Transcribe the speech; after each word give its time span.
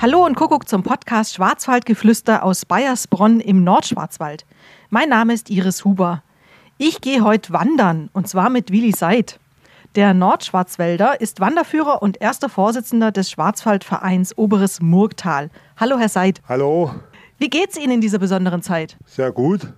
Hallo 0.00 0.24
und 0.24 0.36
Kuckuck 0.36 0.68
zum 0.68 0.82
Podcast 0.82 1.34
Schwarzwaldgeflüster 1.34 2.42
aus 2.44 2.64
Bayersbronn 2.64 3.40
im 3.40 3.64
Nordschwarzwald. 3.64 4.44
Mein 4.90 5.08
Name 5.08 5.32
ist 5.32 5.50
Iris 5.50 5.84
Huber. 5.84 6.22
Ich 6.78 7.00
gehe 7.00 7.22
heute 7.24 7.52
wandern 7.52 8.10
und 8.12 8.28
zwar 8.28 8.50
mit 8.50 8.70
Willi 8.70 8.92
Seid. 8.92 9.38
Der 9.94 10.12
Nordschwarzwälder 10.12 11.20
ist 11.20 11.40
Wanderführer 11.40 12.02
und 12.02 12.20
erster 12.20 12.48
Vorsitzender 12.50 13.10
des 13.12 13.30
Schwarzwaldvereins 13.30 14.36
Oberes 14.36 14.80
Murgtal. 14.82 15.50
Hallo, 15.78 15.98
Herr 15.98 16.10
Seid. 16.10 16.42
Hallo, 16.48 16.94
Wie 17.38 17.48
geht's 17.48 17.78
Ihnen 17.78 17.92
in 17.94 18.00
dieser 18.00 18.18
besonderen 18.18 18.62
Zeit? 18.62 18.96
sehr 19.06 19.32
gut. 19.32 19.72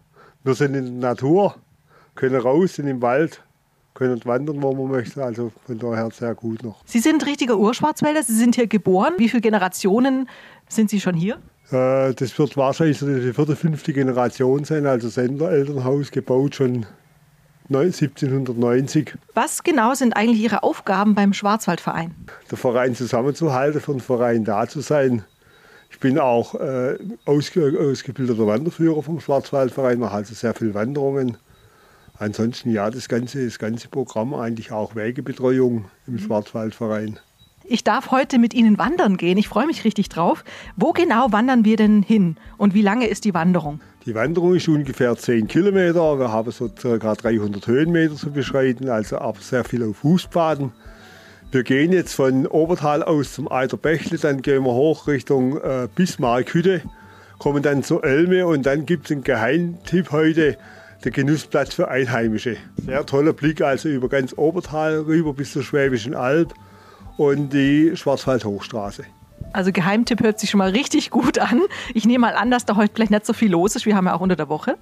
Wir 0.45 0.55
sind 0.55 0.75
in 0.75 1.01
der 1.01 1.11
Natur, 1.11 1.57
können 2.15 2.41
raus, 2.41 2.75
sind 2.75 2.87
im 2.87 3.03
Wald, 3.03 3.43
können 3.95 4.21
wandern, 4.25 4.63
wo 4.63 4.73
man 4.73 4.91
möchte. 4.93 5.23
Also 5.25 5.51
von 5.67 5.79
daher 5.79 6.09
sehr 6.13 6.35
gut 6.35 6.63
noch. 6.63 6.83
Sie 6.85 7.01
sind 7.01 7.27
richtiger 7.27 7.59
Urschwarzwälder, 7.59 8.23
Sie 8.23 8.35
sind 8.35 8.55
hier 8.55 8.67
geboren. 8.67 9.15
Wie 9.19 9.29
viele 9.29 9.41
Generationen 9.43 10.29
sind 10.69 10.91
Sie 10.91 11.01
schon 11.01 11.15
hier? 11.15 11.39
Äh, 11.71 12.15
das 12.15 12.39
wird 12.39 12.57
wahrscheinlich 12.57 12.99
die 12.99 13.33
vierte, 13.33 13.57
fünfte 13.57 13.93
Generation 13.93 14.65
sein. 14.65 14.87
Also 14.87 15.09
Senderelternhaus 15.09 16.11
gebaut 16.11 16.55
schon 16.55 16.87
neun- 17.69 17.93
1790. 17.93 19.15
Was 19.35 19.63
genau 19.63 19.95
sind 19.95 20.17
eigentlich 20.17 20.41
Ihre 20.41 20.63
Aufgaben 20.63 21.15
beim 21.15 21.33
Schwarzwaldverein? 21.33 22.15
Der 22.51 22.59
Verein 22.59 22.95
zusammenzuhalten, 22.95 23.81
für 23.81 23.93
den 23.93 24.01
Verein 24.01 24.45
da 24.45 24.67
zu 24.67 24.81
sein. 24.81 25.25
Ich 25.91 26.01
bin 26.01 26.19
auch 26.19 26.55
äh, 26.55 26.99
ausge 27.25 27.77
ausgebildeter 27.81 28.47
Wanderführer 28.47 29.03
vom 29.03 29.21
Schwarzwaldverein, 29.21 29.99
mache 29.99 30.17
also 30.17 30.35
sehr 30.35 30.55
viele 30.55 30.75
Wanderungen. 30.75 31.39
Ansonsten 32.19 32.71
ja, 32.71 32.91
das 32.91 33.09
ganze, 33.09 33.45
das 33.45 33.59
ganze 33.59 33.89
Programm 33.89 34.35
eigentlich 34.35 34.73
auch 34.73 34.97
Wegebetreuung 34.97 35.85
im 36.07 36.19
Schwarzwaldverein. 36.19 37.19
Ich 37.65 37.85
darf 37.85 38.11
heute 38.11 38.39
mit 38.39 38.55
Ihnen 38.55 38.79
wandern 38.79 39.19
gehen. 39.19 39.37
Ich 39.37 39.47
freue 39.47 39.67
mich 39.67 39.85
richtig 39.85 40.09
drauf. 40.09 40.43
Wo 40.77 40.93
genau 40.93 41.33
wandern 41.33 41.65
wir 41.65 41.77
denn 41.77 42.03
hin 42.03 42.37
und 42.57 42.73
wie 42.73 42.83
lange 42.83 43.07
ist 43.07 43.25
die 43.25 43.35
Wanderung? 43.35 43.81
Die 44.07 44.15
Wanderung 44.15 44.55
ist 44.55 44.69
ungefähr 44.69 45.15
10 45.15 45.49
Kilometer. 45.49 46.19
Wir 46.19 46.33
haben 46.33 46.51
so 46.51 46.71
ca. 46.71 47.15
300 47.15 47.67
Höhenmeter 47.67 48.15
zu 48.17 48.31
beschreiten, 48.33 48.89
also 48.89 49.19
aber 49.19 49.39
sehr 49.41 49.65
viel 49.65 49.85
auf 49.85 49.99
Fußpaden. 49.99 50.73
Wir 51.51 51.63
gehen 51.63 51.93
jetzt 51.93 52.15
von 52.15 52.47
Obertal 52.47 53.03
aus 53.03 53.35
zum 53.35 53.51
Eiterbächle, 53.51 54.19
dann 54.19 54.43
gehen 54.43 54.65
wir 54.65 54.73
hoch 54.73 55.07
Richtung 55.07 55.59
äh, 55.59 55.89
Bismarckhütte, 55.95 56.83
kommen 57.39 57.63
dann 57.63 57.83
zur 57.83 58.05
Elme 58.05 58.47
und 58.47 58.67
dann 58.67 58.87
gibt 58.87 59.07
es 59.07 59.13
einen 59.13 59.25
Geheimtipp 59.25 60.11
heute, 60.11 60.57
der 61.05 61.13
Genussplatz 61.13 61.75
für 61.75 61.89
Einheimische. 61.89 62.57
Sehr 62.77 63.07
toller 63.07 63.33
Blick 63.33 63.61
also 63.61 63.89
über 63.89 64.09
ganz 64.09 64.35
Obertal 64.37 65.01
rüber 65.01 65.33
bis 65.33 65.53
zur 65.53 65.63
Schwäbischen 65.63 66.15
Alb 66.15 66.55
und 67.17 67.53
die 67.53 67.97
Schwarzwald-Hochstraße. 67.97 69.05
Also 69.53 69.73
Geheimtipp 69.73 70.23
hört 70.23 70.41
sich 70.41 70.51
schon 70.51 70.59
mal 70.59 70.71
richtig 70.71 71.11
gut 71.11 71.39
an. 71.39 71.63
Ich 71.95 72.05
nehme 72.05 72.23
mal 72.23 72.35
an, 72.35 72.51
dass 72.51 72.65
da 72.65 72.77
heute 72.77 72.93
vielleicht 72.95 73.11
nicht 73.11 73.25
so 73.25 73.33
viel 73.33 73.51
los 73.51 73.77
ist. 73.77 73.87
Wir 73.87 73.97
haben 73.97 74.07
ja 74.07 74.15
auch 74.15 74.21
unter 74.21 74.37
der 74.37 74.49
Woche. 74.49 74.77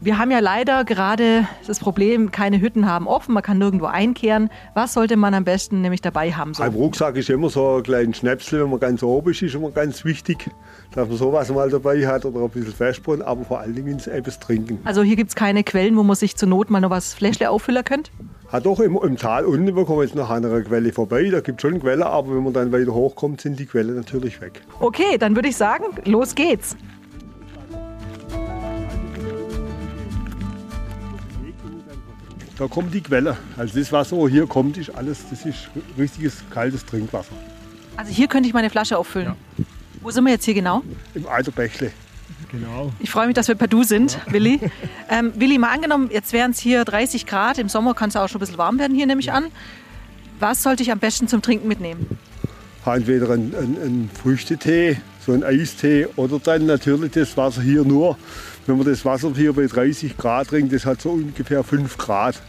Wir 0.00 0.16
haben 0.16 0.30
ja 0.30 0.38
leider 0.38 0.84
gerade 0.84 1.48
das 1.66 1.80
Problem, 1.80 2.30
keine 2.30 2.60
Hütten 2.60 2.86
haben 2.86 3.08
offen, 3.08 3.34
man 3.34 3.42
kann 3.42 3.58
nirgendwo 3.58 3.86
einkehren. 3.86 4.48
Was 4.72 4.94
sollte 4.94 5.16
man 5.16 5.34
am 5.34 5.42
besten 5.42 5.80
nämlich 5.80 6.00
dabei 6.00 6.30
haben? 6.30 6.54
So? 6.54 6.62
Im 6.62 6.74
Rucksack 6.74 7.16
ist 7.16 7.28
immer 7.30 7.50
so 7.50 7.78
ein 7.78 7.82
kleines 7.82 8.18
Schnäpsel, 8.18 8.62
wenn 8.62 8.70
man 8.70 8.78
ganz 8.78 9.02
oben 9.02 9.32
ist, 9.32 9.42
ist 9.42 9.56
immer 9.56 9.72
ganz 9.72 10.04
wichtig, 10.04 10.50
dass 10.94 11.08
man 11.08 11.16
sowas 11.16 11.50
mal 11.50 11.68
dabei 11.68 12.06
hat 12.06 12.24
oder 12.24 12.42
ein 12.42 12.50
bisschen 12.50 12.72
Festbrot, 12.72 13.22
aber 13.22 13.44
vor 13.44 13.58
allen 13.58 13.74
Dingen 13.74 13.98
etwas 13.98 14.38
trinken. 14.38 14.78
Also 14.84 15.02
hier 15.02 15.16
gibt 15.16 15.30
es 15.30 15.34
keine 15.34 15.64
Quellen, 15.64 15.96
wo 15.96 16.04
man 16.04 16.14
sich 16.14 16.36
zur 16.36 16.48
Not 16.48 16.70
mal 16.70 16.80
noch 16.80 16.90
was 16.90 17.12
Fläschle 17.14 17.50
auffüllen 17.50 17.82
könnte? 17.82 18.12
Hat 18.52 18.66
doch 18.66 18.78
im, 18.78 18.96
im 19.02 19.16
Tal 19.16 19.46
unten, 19.46 19.74
wir 19.74 19.84
kommen 19.84 20.02
jetzt 20.02 20.14
nach 20.14 20.30
einer 20.30 20.60
Quelle 20.60 20.92
vorbei, 20.92 21.28
da 21.28 21.40
gibt 21.40 21.58
es 21.58 21.68
schon 21.68 21.80
Quellen, 21.80 22.04
aber 22.04 22.36
wenn 22.36 22.44
man 22.44 22.52
dann 22.52 22.70
weiter 22.70 22.94
hochkommt, 22.94 23.40
sind 23.40 23.58
die 23.58 23.66
Quellen 23.66 23.96
natürlich 23.96 24.40
weg. 24.40 24.62
Okay, 24.78 25.18
dann 25.18 25.34
würde 25.34 25.48
ich 25.48 25.56
sagen, 25.56 25.86
los 26.04 26.36
geht's. 26.36 26.76
Da 32.58 32.66
kommt 32.66 32.92
die 32.92 33.00
Quelle. 33.00 33.36
Also 33.56 33.78
das 33.78 33.92
Wasser, 33.92 34.16
wo 34.16 34.28
hier 34.28 34.46
kommt, 34.46 34.76
ist 34.76 34.90
alles, 34.90 35.18
das 35.30 35.46
ist 35.46 35.70
richtiges 35.96 36.42
kaltes 36.50 36.84
Trinkwasser. 36.84 37.32
Also 37.96 38.12
hier 38.12 38.26
könnte 38.26 38.48
ich 38.48 38.54
meine 38.54 38.68
Flasche 38.68 38.98
auffüllen. 38.98 39.34
Wo 40.00 40.10
sind 40.10 40.24
wir 40.24 40.32
jetzt 40.32 40.44
hier 40.44 40.54
genau? 40.54 40.82
Im 41.14 41.28
Eiterbächle. 41.28 41.92
Genau. 42.50 42.92
Ich 42.98 43.10
freue 43.10 43.26
mich, 43.26 43.34
dass 43.34 43.46
wir 43.46 43.54
per 43.54 43.68
Du 43.68 43.84
sind, 43.84 44.18
Willi. 44.30 44.60
Ähm, 45.08 45.32
Willi, 45.36 45.58
mal 45.58 45.70
angenommen, 45.70 46.10
jetzt 46.12 46.32
wären 46.32 46.50
es 46.50 46.58
hier 46.58 46.84
30 46.84 47.26
Grad. 47.26 47.58
Im 47.58 47.68
Sommer 47.68 47.94
kann 47.94 48.10
es 48.10 48.16
auch 48.16 48.28
schon 48.28 48.38
ein 48.38 48.40
bisschen 48.40 48.58
warm 48.58 48.78
werden 48.78 48.94
hier, 48.94 49.06
nehme 49.06 49.20
ich 49.20 49.32
an. 49.32 49.46
Was 50.38 50.62
sollte 50.62 50.82
ich 50.82 50.92
am 50.92 50.98
besten 50.98 51.28
zum 51.28 51.42
Trinken 51.42 51.68
mitnehmen? 51.68 52.18
Entweder 52.84 53.30
ein, 53.30 53.54
ein, 53.54 53.76
ein 53.82 54.10
Früchtetee, 54.12 54.98
so 55.28 55.34
ein 55.34 55.44
Eistee 55.44 56.08
oder 56.16 56.38
dann 56.38 56.64
natürlich 56.66 57.12
das 57.12 57.36
Wasser 57.36 57.60
hier 57.60 57.84
nur. 57.84 58.16
Wenn 58.66 58.78
man 58.78 58.86
das 58.86 59.04
Wasser 59.04 59.30
hier 59.34 59.52
bei 59.52 59.66
30 59.66 60.16
Grad 60.16 60.48
trinkt, 60.48 60.72
das 60.72 60.86
hat 60.86 61.02
so 61.02 61.10
ungefähr 61.10 61.62
5 61.62 61.98
Grad. 61.98 62.40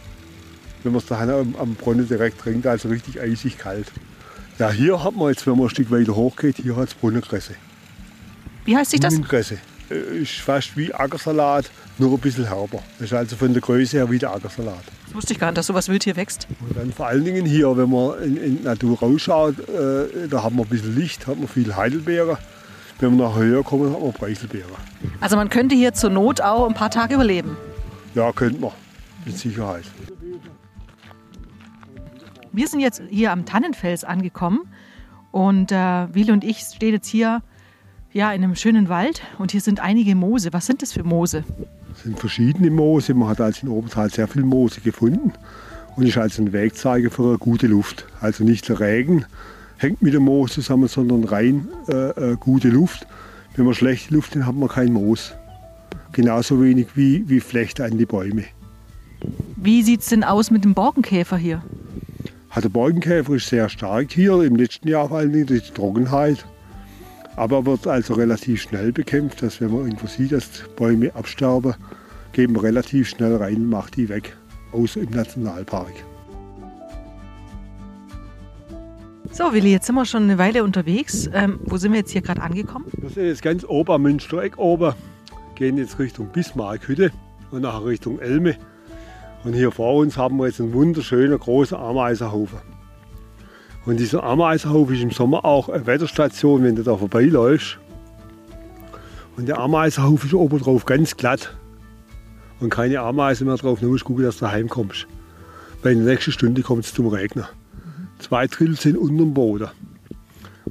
Wenn 0.82 0.92
man 0.92 1.00
es 1.00 1.06
daheim 1.06 1.28
am, 1.30 1.56
am 1.56 1.74
Brunnen 1.74 2.08
direkt 2.08 2.40
trinkt, 2.40 2.66
also 2.66 2.88
richtig 2.88 3.20
eisig 3.20 3.58
kalt. 3.58 3.86
Ja, 4.58 4.70
hier 4.70 5.04
hat 5.04 5.14
man 5.14 5.28
jetzt, 5.28 5.46
wenn 5.46 5.56
man 5.56 5.66
ein 5.66 5.70
Stück 5.70 5.90
weiter 5.90 6.16
hochgeht, 6.16 6.56
hier 6.56 6.74
hat 6.76 6.88
es 6.88 6.94
Brunnenkresse. 6.94 7.54
Wie 8.64 8.74
heißt 8.74 8.92
sich 8.92 9.00
das? 9.00 9.12
Brunnenkresse. 9.12 9.58
Äh, 9.90 10.22
Ist 10.22 10.40
fast 10.40 10.74
wie 10.76 10.94
Ackersalat, 10.94 11.70
nur 11.98 12.12
ein 12.12 12.18
bisschen 12.18 12.46
herber. 12.48 12.82
Das 12.98 13.08
ist 13.08 13.12
also 13.12 13.36
von 13.36 13.52
der 13.52 13.60
Größe 13.60 13.98
her 13.98 14.10
wie 14.10 14.18
der 14.18 14.32
Ackersalat. 14.32 14.84
Das 15.04 15.14
wusste 15.14 15.34
ich 15.34 15.38
gar 15.38 15.48
nicht, 15.48 15.58
dass 15.58 15.66
sowas 15.66 15.88
wild 15.90 16.04
hier 16.04 16.16
wächst. 16.16 16.46
Und 16.60 16.78
dann 16.78 16.92
vor 16.92 17.08
allen 17.08 17.26
Dingen 17.26 17.44
hier, 17.44 17.76
wenn 17.76 17.90
man 17.90 18.22
in, 18.22 18.36
in 18.38 18.58
die 18.58 18.64
Natur 18.64 18.98
rausschaut, 18.98 19.58
äh, 19.68 20.28
da 20.30 20.42
haben 20.42 20.56
wir 20.56 20.62
ein 20.62 20.68
bisschen 20.68 20.96
Licht, 20.96 21.26
hat 21.26 21.38
man 21.38 21.48
viel 21.48 21.76
Heidelbeere. 21.76 22.38
Wenn 23.00 23.16
wir 23.16 23.28
nachher 23.28 23.40
höher 23.44 23.64
kommen, 23.64 23.92
hat 23.92 24.00
man 24.00 24.12
Preiselbeere. 24.12 24.68
Also 25.20 25.36
man 25.36 25.48
könnte 25.48 25.74
hier 25.74 25.94
zur 25.94 26.10
Not 26.10 26.42
auch 26.42 26.68
ein 26.68 26.74
paar 26.74 26.90
Tage 26.90 27.14
überleben. 27.14 27.56
Ja, 28.14 28.30
könnte 28.32 28.60
man, 28.60 28.72
mit 29.24 29.38
Sicherheit. 29.38 29.84
Wir 32.52 32.68
sind 32.68 32.80
jetzt 32.80 33.00
hier 33.08 33.32
am 33.32 33.46
Tannenfels 33.46 34.04
angekommen 34.04 34.60
und 35.30 35.72
äh, 35.72 36.14
Willi 36.14 36.32
und 36.32 36.44
ich 36.44 36.58
stehen 36.58 36.92
jetzt 36.92 37.06
hier 37.06 37.42
ja, 38.12 38.32
in 38.32 38.42
einem 38.42 38.56
schönen 38.56 38.88
Wald 38.88 39.22
und 39.38 39.52
hier 39.52 39.60
sind 39.60 39.80
einige 39.80 40.14
Moose. 40.14 40.52
Was 40.52 40.66
sind 40.66 40.82
das 40.82 40.92
für 40.92 41.04
Moose? 41.04 41.44
Es 41.94 42.02
sind 42.02 42.18
verschiedene 42.18 42.70
Moose. 42.70 43.14
Man 43.14 43.28
hat 43.28 43.40
also 43.40 43.66
in 43.66 43.72
Obertal 43.72 44.10
sehr 44.10 44.28
viel 44.28 44.42
Moose 44.42 44.80
gefunden 44.80 45.32
und 45.96 46.06
ist 46.06 46.18
also 46.18 46.42
ein 46.42 46.52
Wegzeiger 46.52 47.10
für 47.10 47.28
eine 47.28 47.38
gute 47.38 47.66
Luft. 47.66 48.04
Also 48.20 48.44
nicht 48.44 48.68
der 48.68 48.80
Regen 48.80 49.24
hängt 49.80 50.02
mit 50.02 50.12
dem 50.14 50.24
Moos 50.24 50.52
zusammen, 50.52 50.88
sondern 50.88 51.24
rein 51.24 51.68
äh, 51.88 52.32
äh, 52.32 52.36
gute 52.38 52.68
Luft. 52.68 53.06
Wenn 53.56 53.64
man 53.64 53.74
schlechte 53.74 54.14
Luft 54.14 54.36
hat, 54.36 54.44
hat 54.44 54.54
man 54.54 54.68
kein 54.68 54.92
Moos. 54.92 55.32
Genauso 56.12 56.60
wenig 56.62 56.88
wie, 56.94 57.28
wie 57.28 57.40
Flechte 57.40 57.84
an 57.84 57.96
die 57.96 58.06
Bäume. 58.06 58.44
Wie 59.56 59.82
sieht 59.82 60.00
es 60.00 60.08
denn 60.08 60.24
aus 60.24 60.50
mit 60.50 60.64
dem 60.64 60.74
Borkenkäfer 60.74 61.36
hier? 61.36 61.62
Hat 62.50 62.64
der 62.64 62.68
Borkenkäfer 62.68 63.34
ist 63.34 63.48
sehr 63.48 63.68
stark 63.68 64.12
hier, 64.12 64.42
im 64.42 64.56
letzten 64.56 64.88
Jahr 64.88 65.08
vor 65.08 65.18
allem 65.18 65.46
durch 65.46 65.68
die 65.68 65.74
Trockenheit. 65.74 66.44
Aber 67.36 67.64
wird 67.64 67.86
also 67.86 68.14
relativ 68.14 68.62
schnell 68.62 68.92
bekämpft, 68.92 69.42
dass 69.42 69.60
wenn 69.60 69.72
man 69.72 69.84
irgendwo 69.84 70.08
sieht, 70.08 70.32
dass 70.32 70.64
Bäume 70.76 71.14
absterben, 71.14 71.74
gehen 72.32 72.54
wir 72.54 72.62
relativ 72.62 73.08
schnell 73.08 73.36
rein 73.36 73.56
und 73.56 73.70
macht 73.70 73.96
die 73.96 74.08
weg, 74.08 74.36
außer 74.72 75.00
im 75.00 75.10
Nationalpark. 75.10 75.92
So, 79.32 79.52
Willi, 79.52 79.70
jetzt 79.70 79.86
sind 79.86 79.94
wir 79.94 80.04
schon 80.04 80.24
eine 80.24 80.38
Weile 80.38 80.64
unterwegs. 80.64 81.30
Ähm, 81.32 81.60
wo 81.62 81.76
sind 81.76 81.92
wir 81.92 82.00
jetzt 82.00 82.10
hier 82.10 82.20
gerade 82.20 82.42
angekommen? 82.42 82.86
Wir 82.96 83.10
sind 83.10 83.26
jetzt 83.26 83.42
ganz 83.42 83.64
oben 83.64 83.92
am 83.92 84.02
Münstereck 84.02 84.58
oben, 84.58 84.92
gehen 85.54 85.78
jetzt 85.78 86.00
Richtung 86.00 86.26
Bismarckhütte 86.32 87.12
und 87.52 87.62
nachher 87.62 87.84
Richtung 87.84 88.18
Elme. 88.18 88.56
Und 89.44 89.54
hier 89.54 89.70
vor 89.70 89.94
uns 89.96 90.16
haben 90.16 90.36
wir 90.38 90.46
jetzt 90.46 90.60
einen 90.60 90.72
wunderschönen 90.72 91.38
großen 91.38 91.76
Ameisenhaufen. 91.78 92.58
Und 93.86 94.00
dieser 94.00 94.24
Ameisenhaufen 94.24 94.96
ist 94.96 95.02
im 95.02 95.12
Sommer 95.12 95.44
auch 95.44 95.68
eine 95.68 95.86
Wetterstation, 95.86 96.64
wenn 96.64 96.74
du 96.74 96.82
da 96.82 96.96
vorbeiläufst. 96.96 97.78
Und 99.36 99.46
der 99.46 99.58
Ameisenhaufen 99.58 100.28
ist 100.28 100.34
oben 100.34 100.58
drauf 100.58 100.84
ganz 100.84 101.16
glatt. 101.16 101.56
Und 102.58 102.70
keine 102.70 103.00
Ameisen 103.00 103.46
mehr 103.46 103.56
drauf, 103.56 103.80
nur 103.80 103.92
musst 103.92 104.02
du 104.02 104.08
gucken, 104.08 104.24
dass 104.24 104.38
du 104.38 104.50
heimkommst. 104.50 105.06
Weil 105.82 105.92
in 105.92 106.04
der 106.04 106.14
nächsten 106.14 106.32
Stunde 106.32 106.62
kommt 106.62 106.84
es 106.84 106.92
zum 106.92 107.06
Regnen. 107.06 107.46
Zwei 108.20 108.46
Drittel 108.46 108.76
sind 108.76 108.96
unter 108.96 109.24
dem 109.24 109.34
Boden. 109.34 109.68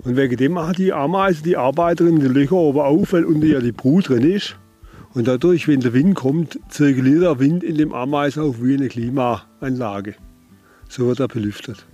Und 0.04 0.16
wegen 0.16 0.38
dem 0.38 0.54
machen 0.54 0.76
die 0.78 0.94
Ameisen, 0.94 1.44
die 1.44 1.58
Arbeiterinnen, 1.58 2.20
die 2.20 2.28
Löcher 2.28 2.56
oben 2.56 2.80
auf, 2.80 3.12
weil 3.12 3.26
unter 3.26 3.48
ja 3.48 3.60
die 3.60 3.72
Brut 3.72 4.10
drin 4.10 4.24
ist. 4.24 4.56
Und 5.14 5.28
dadurch, 5.28 5.68
wenn 5.68 5.82
der 5.82 5.94
Wind 5.94 6.16
kommt, 6.16 6.60
zirkuliert 6.70 7.24
der 7.24 7.40
Wind 7.40 7.64
in 7.64 7.76
dem 7.76 7.94
Ameisenhaufen 7.94 8.66
wie 8.66 8.76
eine 8.76 8.88
Klimaanlage. 8.88 10.16
So 10.88 11.08
wird 11.08 11.20
er 11.20 11.28
belüftet. 11.28 11.86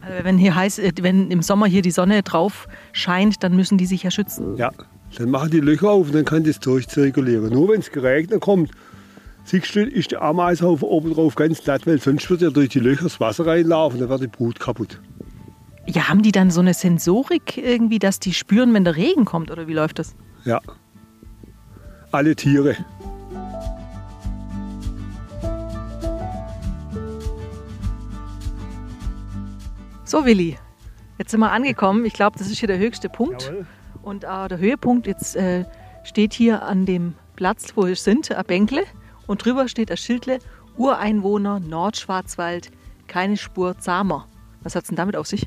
Also 0.00 0.24
wenn 0.24 0.38
hier 0.38 0.54
heiß, 0.54 0.78
äh, 0.78 0.92
wenn 1.00 1.30
im 1.30 1.42
Sommer 1.42 1.66
hier 1.66 1.82
die 1.82 1.90
Sonne 1.90 2.22
drauf 2.22 2.66
scheint, 2.92 3.42
dann 3.44 3.54
müssen 3.54 3.78
die 3.78 3.86
sich 3.86 4.02
ja 4.02 4.10
schützen. 4.10 4.56
Ja, 4.56 4.70
dann 5.16 5.30
machen 5.30 5.50
die 5.50 5.60
Löcher 5.60 5.90
auf 5.90 6.06
und 6.08 6.14
dann 6.14 6.24
kann 6.24 6.44
das 6.44 6.60
durchzirkulieren. 6.60 7.52
Nur 7.52 7.68
wenn 7.70 7.80
es 7.80 7.90
geregnet 7.90 8.40
kommt, 8.40 8.70
siehst 9.44 9.74
du, 9.74 9.84
ist 9.84 10.12
der 10.12 10.22
Ameisenhaufen 10.22 10.86
oben 10.88 11.14
drauf 11.14 11.34
ganz 11.34 11.62
glatt, 11.62 11.86
weil 11.86 11.98
sonst 11.98 12.28
wird 12.30 12.42
ja 12.42 12.50
durch 12.50 12.70
die 12.70 12.80
Löcher 12.80 13.04
das 13.04 13.20
Wasser 13.20 13.46
reinlaufen, 13.46 14.00
dann 14.00 14.08
wird 14.08 14.22
die 14.22 14.28
Brut 14.28 14.60
kaputt. 14.60 15.00
Ja, 15.86 16.08
haben 16.08 16.22
die 16.22 16.32
dann 16.32 16.50
so 16.50 16.60
eine 16.60 16.74
Sensorik 16.74 17.58
irgendwie, 17.58 17.98
dass 17.98 18.20
die 18.20 18.32
spüren, 18.32 18.72
wenn 18.72 18.84
der 18.84 18.96
Regen 18.96 19.24
kommt 19.24 19.50
oder 19.50 19.66
wie 19.66 19.74
läuft 19.74 19.98
das? 19.98 20.14
Ja. 20.44 20.60
Alle 22.12 22.36
Tiere. 22.36 22.76
So, 30.04 30.26
Willi, 30.26 30.58
jetzt 31.18 31.30
sind 31.30 31.40
wir 31.40 31.50
angekommen. 31.50 32.04
Ich 32.04 32.12
glaube, 32.12 32.38
das 32.38 32.48
ist 32.50 32.58
hier 32.58 32.66
der 32.66 32.78
höchste 32.78 33.08
Punkt. 33.08 33.44
Jawohl. 33.44 33.66
Und 34.02 34.24
äh, 34.24 34.48
der 34.48 34.58
Höhepunkt 34.58 35.06
jetzt 35.06 35.36
äh, 35.36 35.64
steht 36.04 36.34
hier 36.34 36.62
an 36.62 36.84
dem 36.84 37.14
Platz, 37.34 37.72
wo 37.76 37.86
wir 37.86 37.96
sind, 37.96 38.30
ein 38.30 38.44
Bänkle. 38.44 38.82
Und 39.26 39.44
drüber 39.44 39.68
steht 39.68 39.90
ein 39.90 39.96
Schildle, 39.96 40.38
Ureinwohner 40.76 41.60
Nordschwarzwald, 41.60 42.70
keine 43.06 43.36
Spur 43.36 43.78
Zahmer. 43.78 44.26
Was 44.62 44.74
hat 44.74 44.84
es 44.84 44.88
denn 44.88 44.96
damit 44.96 45.16
auf 45.16 45.26
sich? 45.26 45.46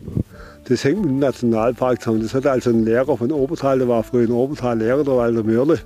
Das 0.68 0.84
hängt 0.84 1.02
mit 1.02 1.10
dem 1.10 1.20
Nationalpark 1.20 2.02
zusammen. 2.02 2.22
Das 2.22 2.34
hat 2.34 2.46
also 2.48 2.70
ein 2.70 2.86
Lehrer 2.86 3.18
von 3.18 3.32
Obertal, 3.32 3.80
der 3.80 3.88
war 3.88 4.04
früher 4.04 4.26
in 4.26 4.32
Obertal 4.32 4.80
Lehrer, 4.80 5.04
der 5.04 5.16
Walter 5.16 5.44
Mörle. 5.44 5.80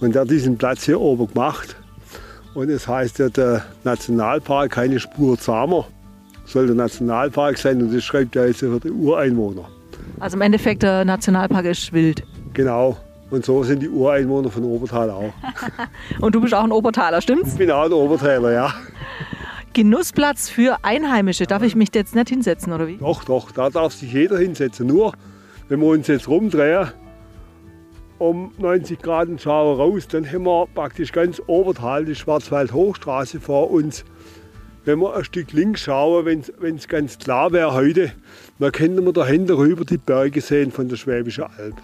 Und 0.00 0.14
der 0.14 0.22
hat 0.22 0.30
diesen 0.30 0.56
Platz 0.56 0.84
hier 0.84 1.00
oben 1.00 1.26
gemacht. 1.32 1.76
Und 2.54 2.68
es 2.68 2.86
heißt 2.86 3.18
ja, 3.18 3.28
der 3.28 3.64
Nationalpark, 3.82 4.70
keine 4.70 5.00
Spur 5.00 5.38
Zamer, 5.38 5.86
soll 6.44 6.66
der 6.66 6.76
Nationalpark 6.76 7.58
sein. 7.58 7.82
Und 7.82 7.94
das 7.94 8.04
schreibt 8.04 8.36
er 8.36 8.46
jetzt 8.46 8.60
für 8.60 8.78
die 8.78 8.90
Ureinwohner. 8.90 9.68
Also 10.20 10.36
im 10.36 10.42
Endeffekt, 10.42 10.82
der 10.82 11.04
Nationalpark 11.04 11.64
ist 11.64 11.92
wild. 11.92 12.22
Genau. 12.52 12.96
Und 13.34 13.44
so 13.44 13.64
sind 13.64 13.82
die 13.82 13.88
Ureinwohner 13.88 14.48
von 14.48 14.62
Obertal 14.62 15.10
auch. 15.10 15.32
Und 16.20 16.36
du 16.36 16.40
bist 16.40 16.54
auch 16.54 16.62
ein 16.62 16.70
Obertaler, 16.70 17.20
stimmt's? 17.20 17.54
Ich 17.54 17.58
bin 17.58 17.68
auch 17.68 17.86
ein 17.86 17.92
Obertaler, 17.92 18.52
ja. 18.52 18.72
Genussplatz 19.72 20.48
für 20.48 20.76
Einheimische. 20.82 21.44
Darf 21.44 21.64
ich 21.64 21.74
mich 21.74 21.88
jetzt 21.96 22.14
nicht 22.14 22.28
hinsetzen, 22.28 22.72
oder 22.72 22.86
wie? 22.86 22.96
Doch, 22.96 23.24
doch, 23.24 23.50
da 23.50 23.70
darf 23.70 23.92
sich 23.92 24.12
jeder 24.12 24.38
hinsetzen. 24.38 24.86
Nur, 24.86 25.14
wenn 25.68 25.80
wir 25.80 25.88
uns 25.88 26.06
jetzt 26.06 26.28
rumdrehen, 26.28 26.92
um 28.18 28.52
90 28.58 29.00
Grad 29.02 29.26
und 29.26 29.40
schauen 29.40 29.80
raus, 29.80 30.06
dann 30.06 30.24
haben 30.30 30.44
wir 30.44 30.68
praktisch 30.72 31.10
ganz 31.10 31.42
Obertal 31.48 32.04
die 32.04 32.14
Schwarzwald-Hochstraße 32.14 33.40
vor 33.40 33.72
uns. 33.72 34.04
Wenn 34.84 35.00
wir 35.00 35.16
ein 35.16 35.24
Stück 35.24 35.50
links 35.50 35.80
schauen, 35.80 36.24
wenn 36.24 36.76
es 36.76 36.86
ganz 36.86 37.18
klar 37.18 37.50
wäre 37.50 37.74
heute, 37.74 38.12
dann 38.60 38.70
könnten 38.70 39.04
wir 39.04 39.12
da 39.12 39.26
hinten 39.26 39.54
rüber 39.54 39.84
die 39.84 39.98
Berge 39.98 40.40
sehen 40.40 40.70
von 40.70 40.88
der 40.88 40.94
Schwäbischen 40.94 41.46
Alb. 41.58 41.74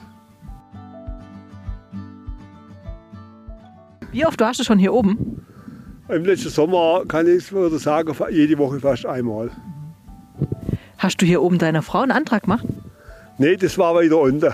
Wie 4.12 4.27
oft 4.27 4.41
warst 4.41 4.61
du 4.61 4.65
schon 4.65 4.79
hier 4.79 4.93
oben? 4.93 5.45
Im 6.09 6.25
letzten 6.25 6.49
Sommer 6.49 7.05
kann 7.07 7.29
ich 7.29 7.53
würde 7.53 7.79
sagen, 7.79 8.15
jede 8.31 8.59
Woche 8.59 8.81
fast 8.81 9.07
einmal. 9.07 9.51
Hast 10.99 11.23
du 11.23 11.27
hier 11.27 11.41
oben 11.41 11.59
deiner 11.59 11.83
Frau 11.83 12.01
einen 12.01 12.11
Antrag 12.11 12.43
gemacht? 12.43 12.67
Nee, 13.39 13.57
das 13.57 13.79
war 13.79 13.95
weiter 13.95 14.19
unten. 14.19 14.53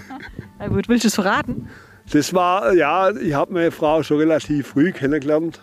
Na 0.58 0.68
gut, 0.68 0.88
willst 0.88 1.04
du 1.04 1.08
es 1.08 1.14
verraten? 1.14 1.68
Das 2.12 2.34
war, 2.34 2.74
ja, 2.74 3.10
ich 3.10 3.34
habe 3.34 3.52
meine 3.52 3.70
Frau 3.70 4.02
schon 4.02 4.18
relativ 4.18 4.68
früh 4.68 4.92
kennengelernt 4.92 5.60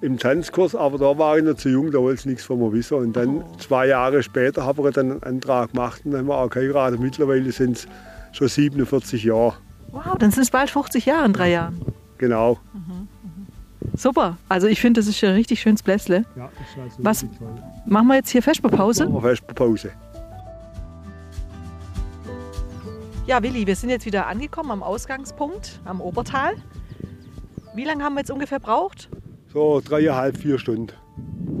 im 0.00 0.18
Tanzkurs, 0.18 0.74
aber 0.74 0.96
da 0.96 1.18
war 1.18 1.36
ich 1.36 1.44
noch 1.44 1.54
zu 1.54 1.68
jung, 1.68 1.90
da 1.90 1.98
wollte 1.98 2.22
sie 2.22 2.30
nichts 2.30 2.44
von 2.44 2.58
mir 2.58 2.72
wissen. 2.72 2.94
Und 2.94 3.14
dann 3.14 3.44
zwei 3.58 3.86
Jahre 3.88 4.22
später 4.22 4.64
habe 4.64 4.88
ich 4.88 4.94
dann 4.94 5.12
einen 5.12 5.22
Antrag 5.22 5.72
gemacht 5.72 6.00
und 6.04 6.12
dann 6.12 6.20
haben 6.20 6.28
wir 6.28 6.38
auch 6.38 6.48
geheiratet. 6.48 6.98
Mittlerweile 7.00 7.52
sind 7.52 7.76
es 7.76 7.88
schon 8.32 8.48
47 8.48 9.24
Jahre. 9.24 9.54
Wow, 9.92 10.16
dann 10.18 10.30
sind 10.30 10.44
es 10.44 10.50
bald 10.50 10.70
50 10.70 11.04
Jahre 11.04 11.26
in 11.26 11.32
drei 11.34 11.50
Jahren. 11.50 11.80
Genau. 12.20 12.58
Super. 13.96 14.36
Also 14.46 14.66
ich 14.66 14.78
finde, 14.78 15.00
das 15.00 15.08
ist 15.08 15.24
ein 15.24 15.32
richtig 15.32 15.58
schönes 15.62 15.82
Blässle. 15.82 16.26
Ja, 16.36 16.50
das 16.76 16.94
so 16.96 17.02
Was- 17.04 17.26
Machen 17.86 18.08
wir 18.08 18.16
jetzt 18.16 18.28
hier 18.28 18.42
Vesperpause? 18.42 19.04
Machen 19.08 19.14
wir 19.14 19.30
fest 19.30 19.46
Pause. 19.54 19.90
Ja, 23.26 23.42
Willi, 23.42 23.66
wir 23.66 23.74
sind 23.74 23.88
jetzt 23.88 24.04
wieder 24.04 24.26
angekommen 24.26 24.70
am 24.70 24.82
Ausgangspunkt, 24.82 25.80
am 25.86 26.02
Obertal. 26.02 26.52
Wie 27.74 27.84
lange 27.84 28.04
haben 28.04 28.14
wir 28.14 28.20
jetzt 28.20 28.30
ungefähr 28.30 28.60
braucht? 28.60 29.08
So 29.52 29.80
dreieinhalb, 29.82 30.36
vier 30.36 30.58
Stunden. 30.58 30.92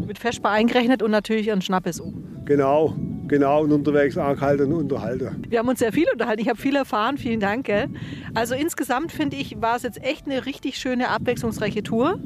Mit 0.06 0.18
Vesper 0.18 0.50
eingerechnet 0.50 1.02
und 1.02 1.10
natürlich 1.10 1.50
ein 1.50 1.62
Schnappes 1.62 2.00
oben. 2.02 2.42
Genau, 2.44 2.94
genau. 3.30 3.62
Und 3.62 3.72
unterwegs 3.72 4.18
angehalten 4.18 4.72
und 4.72 4.80
unterhalten. 4.80 5.42
Wir 5.48 5.58
haben 5.60 5.68
uns 5.68 5.78
sehr 5.78 5.92
viel 5.92 6.06
unterhalten. 6.12 6.42
Ich 6.42 6.48
habe 6.48 6.60
viel 6.60 6.76
erfahren. 6.76 7.16
Vielen 7.16 7.40
Dank. 7.40 7.64
Gell? 7.64 7.88
Also 8.34 8.54
insgesamt 8.54 9.12
finde 9.12 9.36
ich, 9.36 9.60
war 9.62 9.76
es 9.76 9.82
jetzt 9.82 10.02
echt 10.04 10.26
eine 10.26 10.44
richtig 10.44 10.76
schöne, 10.76 11.08
abwechslungsreiche 11.08 11.82
Tour. 11.82 12.18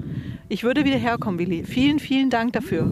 Ich 0.49 0.65
würde 0.65 0.85
wieder 0.85 0.99
herkommen, 0.99 1.39
Willi. 1.39 1.65
Vielen, 1.65 2.01
vielen 2.01 2.31
Dank 2.31 2.53
dafür. 2.53 2.91